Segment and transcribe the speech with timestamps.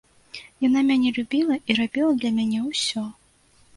[0.67, 3.05] Яна мяне любіла і рабіла для мяне ўсё.